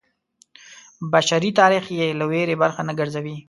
بشري 1.13 1.49
تاریخ 1.59 1.83
یې 1.97 2.07
له 2.19 2.25
ویرې 2.31 2.55
برخه 2.61 2.81
نه 2.87 2.93
ګرځوي. 2.99 3.35